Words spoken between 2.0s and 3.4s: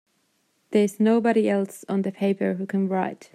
the paper who can write!